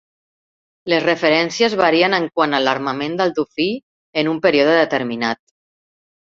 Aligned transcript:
Les 0.93 1.01
referències 1.03 1.75
varien 1.81 2.15
en 2.19 2.25
quant 2.39 2.55
a 2.55 2.61
l'armament 2.63 3.19
del 3.21 3.35
"Dofí" 3.41 3.69
en 4.23 4.33
un 4.33 4.41
període 4.47 4.75
determinat. 4.81 5.43